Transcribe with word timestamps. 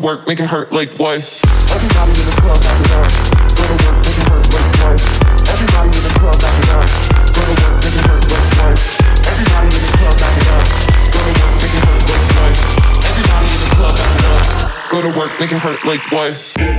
to 0.00 0.06
work, 0.06 0.26
make 0.26 0.38
it 0.38 0.46
hurt 0.46 0.70
like 0.72 0.90
what? 0.98 1.18
Everybody 1.18 2.12
in 2.14 2.26
the 2.26 2.36
club, 2.38 2.62
back 2.62 2.78
it 2.78 2.92
up. 2.94 3.08
Go 3.56 3.64
to 3.66 3.76
work, 3.82 3.98
make 4.06 4.18
it 4.18 4.28
hurt 4.30 4.46
like 4.54 4.70
what? 4.78 4.96
Everybody 5.48 5.90
in 5.98 6.02
the 6.06 6.12
club, 6.18 6.38
back 6.38 6.58
it 6.58 6.70
up. 6.70 6.86
Go 7.34 7.42
to 7.42 7.54
work, 7.58 7.74
make 7.82 7.96
it 7.98 8.06
hurt 8.06 8.24
like 8.30 8.48
what? 8.58 8.78
Everybody 9.26 9.68
in 9.74 9.82
the 9.82 9.92
club, 9.98 10.14
back 10.18 10.36
it 10.38 10.48
up. 10.54 10.66
Go 11.10 11.18
to 11.18 11.32
work, 11.38 11.54
make 11.58 11.74
it 11.74 11.82
hurt 11.82 12.02
like 12.06 12.26
what? 12.38 12.54
Everybody 13.10 13.46
in 13.48 13.58
the 13.58 13.70
club, 13.74 13.94
back 13.98 14.14
it 14.18 14.26
up. 14.28 14.90
Go 14.90 14.98
to 15.02 15.10
work, 15.18 15.32
make 15.40 15.52
it 15.52 15.58
hurt 15.58 15.80
like 15.84 16.04
what? 16.12 16.77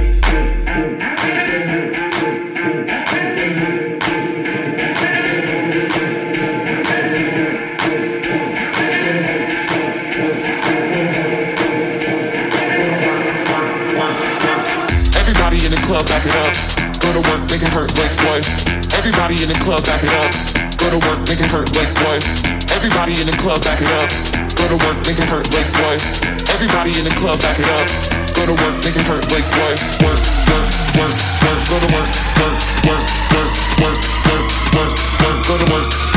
Everybody 19.39 19.56
in 19.56 19.63
the 19.63 19.71
club, 19.71 19.83
back 19.88 20.03
it 20.03 20.12
up. 20.19 20.31
Go 20.83 20.91
to 20.91 21.00
work, 21.07 21.19
make 21.31 21.39
it 21.39 21.47
hurt 21.47 21.71
like 21.71 21.88
boy. 22.03 22.19
Everybody 22.75 23.15
in 23.15 23.25
the 23.25 23.38
club, 23.39 23.63
back 23.63 23.80
it 23.80 23.88
up. 23.95 24.12
Go 24.59 24.68
to 24.68 24.75
work, 24.83 25.00
make 25.07 25.15
it 25.15 25.31
hurt 25.31 25.47
like 25.56 25.71
boy. 25.80 25.95
Everybody 26.51 26.91
in 27.00 27.07
the 27.07 27.15
club, 27.15 27.39
back 27.39 27.56
it 27.56 27.63
up. 27.71 27.88
Go 28.36 28.51
to 28.51 28.56
work, 28.59 28.75
make 28.83 29.00
it 29.00 29.07
hurt 29.07 29.24
like 29.31 29.47
boy. 29.56 29.74
Work, 30.03 30.19
work, 30.44 30.68
work, 31.00 31.15
work. 31.39 31.59
Go 31.71 31.80
to 31.80 31.88
work, 31.88 32.09
work, 32.36 32.56
work, 32.83 33.03
work, 33.31 33.51
work, 33.80 34.44
work, 34.75 34.91
work. 35.24 35.47
Go 35.47 35.56
to 35.56 35.71
work. 35.71 36.08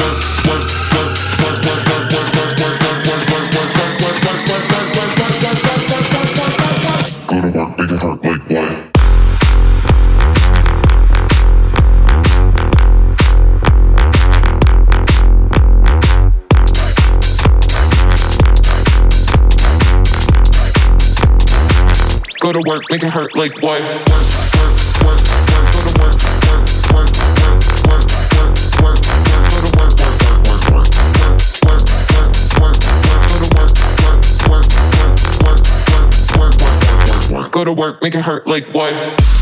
Go 22.43 22.51
to 22.51 22.61
work, 22.67 22.83
make 22.91 23.05
it 23.05 23.09
hurt 23.09 23.37
like 23.37 23.53
what? 23.63 23.81
Work, 23.81 24.03
work, 25.05 25.23
work, 26.01 26.17
work. 37.33 37.53
go 37.53 37.65
to 37.65 37.73
work, 37.73 38.03
make 38.03 38.17
it 38.17 38.23
hurt 38.23 38.45
like 38.49 38.67
what? 38.75 39.42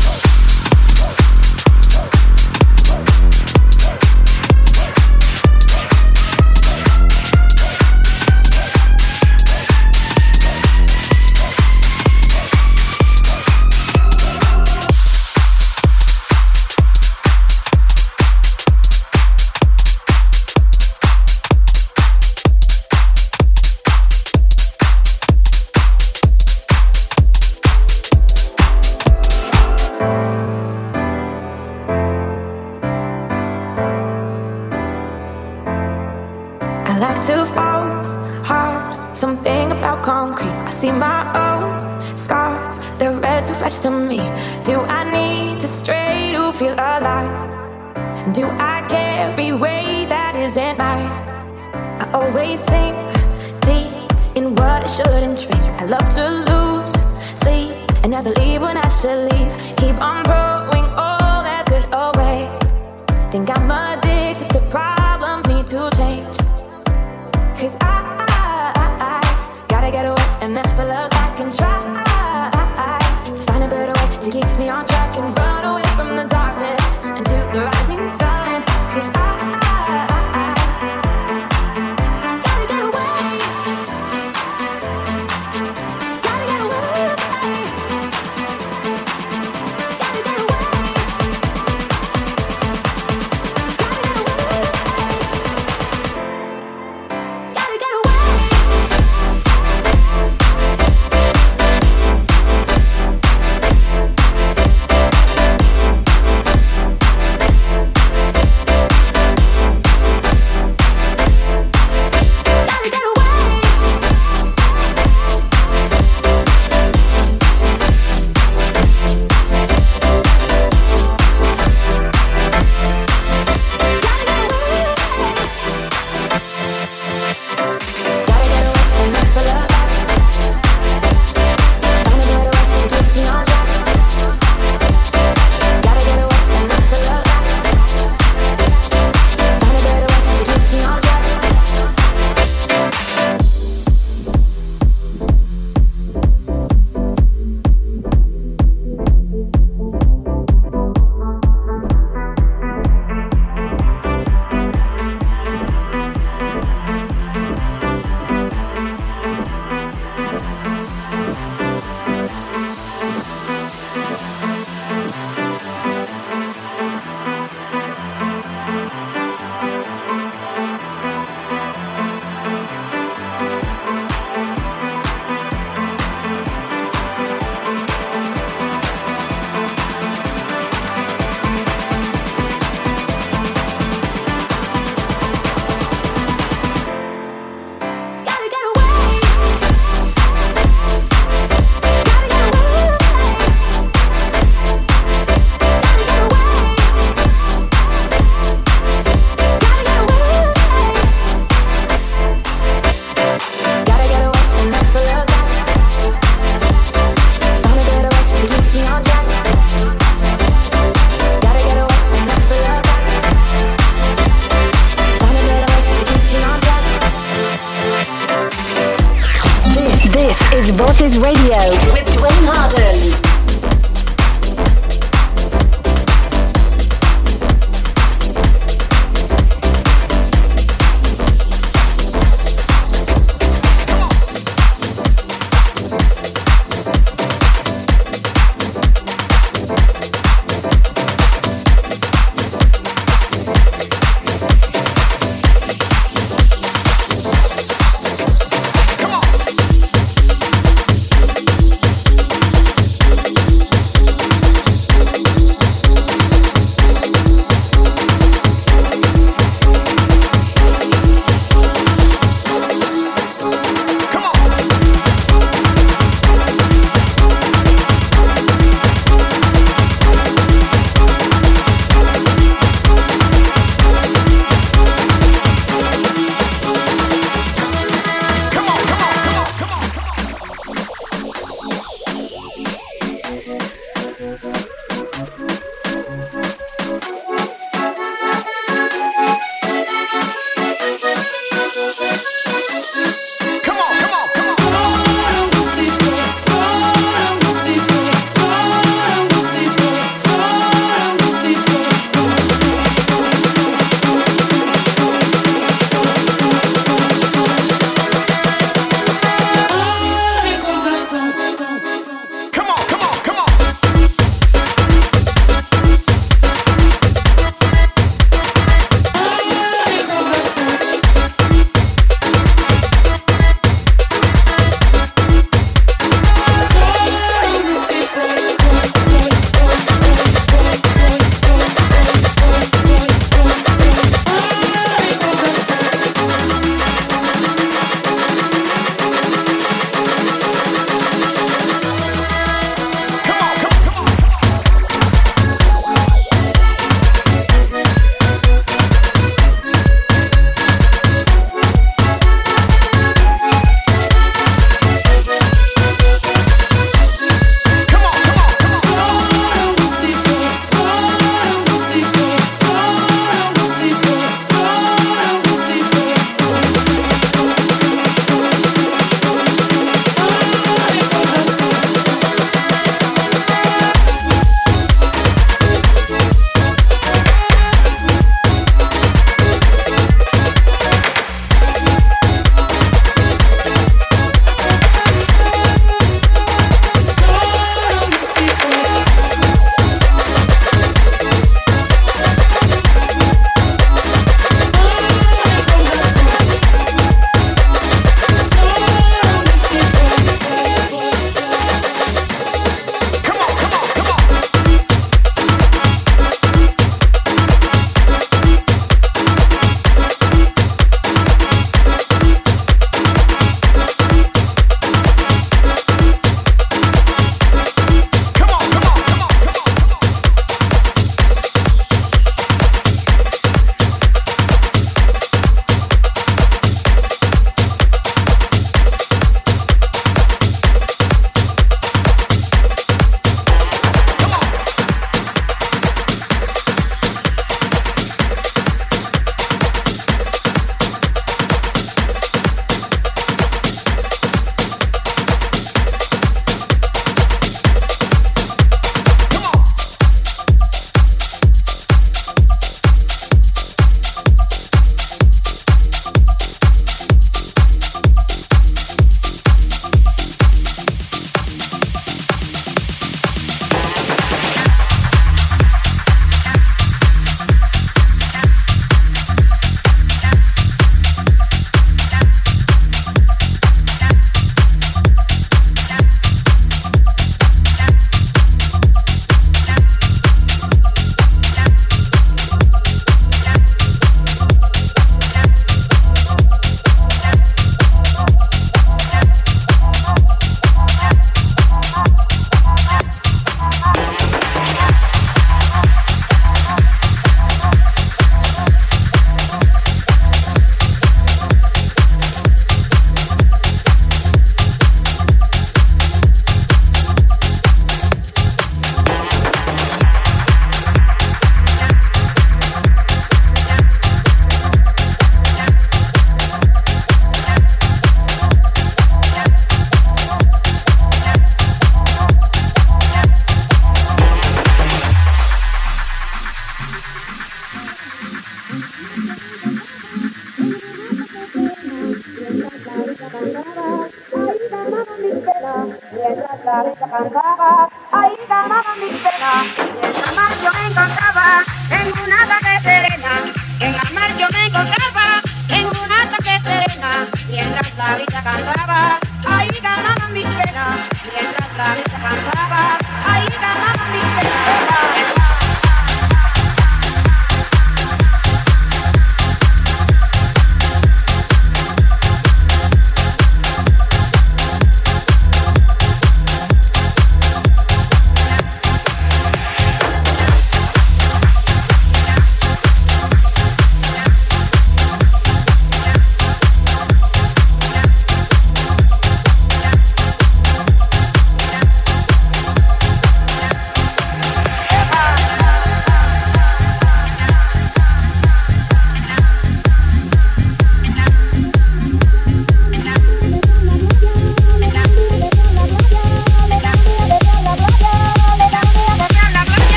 Is 221.01 221.17
Radio. 221.17 221.40